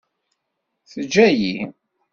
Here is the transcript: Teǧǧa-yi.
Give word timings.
Teǧǧa-yi. 0.91 1.53